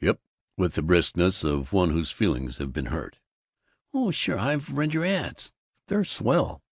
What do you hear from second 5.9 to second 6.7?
swell."